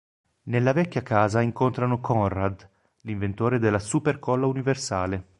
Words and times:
Nella 0.45 0.73
vecchia 0.73 1.03
casa 1.03 1.41
incontrano 1.41 1.99
Conrad, 1.99 2.67
inventore 3.03 3.59
della 3.59 3.77
super-colla 3.77 4.47
universale. 4.47 5.27